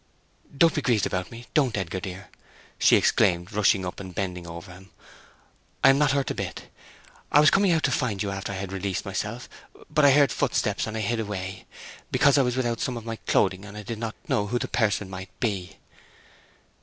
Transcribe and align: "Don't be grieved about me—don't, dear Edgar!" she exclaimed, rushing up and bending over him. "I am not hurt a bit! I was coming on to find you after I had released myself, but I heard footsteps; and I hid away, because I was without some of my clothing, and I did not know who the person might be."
"Don't 0.57 0.73
be 0.73 0.81
grieved 0.81 1.05
about 1.05 1.29
me—don't, 1.29 1.75
dear 1.75 1.81
Edgar!" 1.83 2.27
she 2.79 2.95
exclaimed, 2.95 3.53
rushing 3.53 3.85
up 3.85 3.99
and 3.99 4.15
bending 4.15 4.47
over 4.47 4.71
him. 4.73 4.89
"I 5.83 5.91
am 5.91 5.99
not 5.99 6.13
hurt 6.13 6.31
a 6.31 6.33
bit! 6.33 6.69
I 7.31 7.39
was 7.39 7.51
coming 7.51 7.71
on 7.71 7.81
to 7.81 7.91
find 7.91 8.23
you 8.23 8.31
after 8.31 8.51
I 8.51 8.55
had 8.55 8.71
released 8.71 9.05
myself, 9.05 9.47
but 9.91 10.03
I 10.03 10.09
heard 10.09 10.31
footsteps; 10.31 10.87
and 10.87 10.97
I 10.97 11.01
hid 11.01 11.19
away, 11.19 11.67
because 12.11 12.39
I 12.39 12.41
was 12.41 12.57
without 12.57 12.79
some 12.79 12.97
of 12.97 13.05
my 13.05 13.17
clothing, 13.27 13.63
and 13.63 13.77
I 13.77 13.83
did 13.83 13.99
not 13.99 14.15
know 14.27 14.47
who 14.47 14.57
the 14.57 14.67
person 14.67 15.07
might 15.07 15.29
be." 15.39 15.77